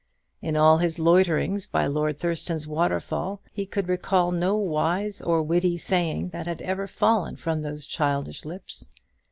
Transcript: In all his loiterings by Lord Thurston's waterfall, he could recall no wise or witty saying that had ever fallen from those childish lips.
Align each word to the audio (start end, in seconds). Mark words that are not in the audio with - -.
In 0.41 0.55
all 0.57 0.79
his 0.79 0.97
loiterings 0.97 1.67
by 1.67 1.85
Lord 1.85 2.17
Thurston's 2.17 2.65
waterfall, 2.67 3.39
he 3.51 3.67
could 3.67 3.87
recall 3.87 4.31
no 4.31 4.55
wise 4.57 5.21
or 5.21 5.43
witty 5.43 5.77
saying 5.77 6.29
that 6.29 6.47
had 6.47 6.63
ever 6.63 6.87
fallen 6.87 7.35
from 7.35 7.61
those 7.61 7.85
childish 7.85 8.43
lips. 8.43 8.89